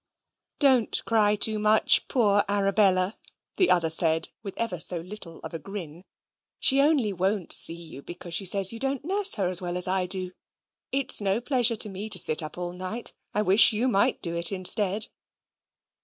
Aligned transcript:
"Don't 0.57 1.05
cry 1.05 1.35
too 1.35 1.59
much, 1.59 2.07
poor 2.07 2.43
Arabella," 2.49 3.19
the 3.57 3.69
other 3.69 3.91
said 3.91 4.29
(with 4.41 4.57
ever 4.57 4.79
so 4.79 4.97
little 4.97 5.37
of 5.41 5.53
a 5.53 5.59
grin); 5.59 6.05
"she 6.59 6.81
only 6.81 7.13
won't 7.13 7.53
see 7.53 7.75
you, 7.75 8.01
because 8.01 8.33
she 8.33 8.45
says 8.47 8.73
you 8.73 8.79
don't 8.79 9.05
nurse 9.05 9.35
her 9.35 9.47
as 9.47 9.61
well 9.61 9.77
as 9.77 9.87
I 9.87 10.07
do. 10.07 10.31
It's 10.91 11.21
no 11.21 11.39
pleasure 11.39 11.75
to 11.75 11.87
me 11.87 12.09
to 12.09 12.17
sit 12.17 12.41
up 12.41 12.57
all 12.57 12.73
night. 12.73 13.13
I 13.35 13.43
wish 13.43 13.73
you 13.73 13.87
might 13.87 14.23
do 14.23 14.35
it 14.35 14.51
instead." 14.51 15.07